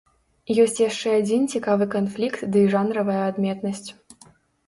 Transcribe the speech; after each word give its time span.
Ёсць 0.61 0.79
яшчэ 0.83 1.09
адзін 1.17 1.43
цікавы 1.57 1.87
канфлікт 1.95 2.41
дый 2.55 2.65
жанравая 2.77 3.19
адметнасць. 3.29 3.85